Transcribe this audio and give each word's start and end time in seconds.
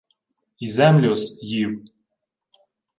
—І 0.59 0.67
землю-с 0.67 1.43
їв... 1.43 1.85